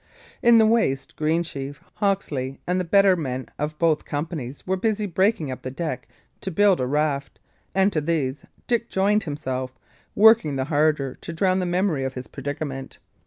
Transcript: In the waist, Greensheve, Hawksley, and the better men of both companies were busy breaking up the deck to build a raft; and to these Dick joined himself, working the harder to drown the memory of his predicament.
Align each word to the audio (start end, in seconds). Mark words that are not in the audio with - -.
In 0.41 0.57
the 0.57 0.65
waist, 0.65 1.15
Greensheve, 1.15 1.79
Hawksley, 1.97 2.59
and 2.65 2.79
the 2.79 2.83
better 2.83 3.15
men 3.15 3.45
of 3.59 3.77
both 3.77 4.03
companies 4.03 4.65
were 4.65 4.75
busy 4.75 5.05
breaking 5.05 5.51
up 5.51 5.61
the 5.61 5.69
deck 5.69 6.07
to 6.39 6.49
build 6.49 6.79
a 6.79 6.87
raft; 6.87 7.39
and 7.75 7.93
to 7.93 8.01
these 8.01 8.43
Dick 8.65 8.89
joined 8.89 9.25
himself, 9.25 9.77
working 10.15 10.55
the 10.55 10.65
harder 10.65 11.13
to 11.21 11.33
drown 11.33 11.59
the 11.59 11.67
memory 11.67 12.03
of 12.03 12.15
his 12.15 12.25
predicament. 12.25 12.97